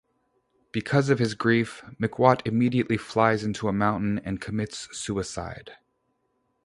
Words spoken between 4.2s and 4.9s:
and commits